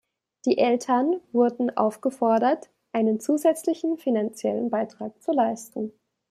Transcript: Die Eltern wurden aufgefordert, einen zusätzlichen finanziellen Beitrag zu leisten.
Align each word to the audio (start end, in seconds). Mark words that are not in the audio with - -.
Die 0.45 0.57
Eltern 0.57 1.21
wurden 1.31 1.77
aufgefordert, 1.77 2.71
einen 2.91 3.19
zusätzlichen 3.19 3.99
finanziellen 3.99 4.71
Beitrag 4.71 5.21
zu 5.21 5.31
leisten. 5.31 5.91